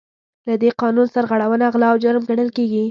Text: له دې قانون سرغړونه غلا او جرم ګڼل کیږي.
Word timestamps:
له 0.47 0.55
دې 0.61 0.69
قانون 0.81 1.07
سرغړونه 1.15 1.65
غلا 1.73 1.87
او 1.91 1.97
جرم 2.03 2.23
ګڼل 2.29 2.49
کیږي. 2.57 2.79